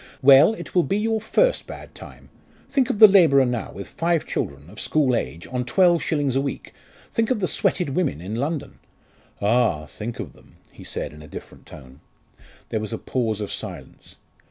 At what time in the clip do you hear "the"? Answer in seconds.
2.97-3.07, 7.39-7.47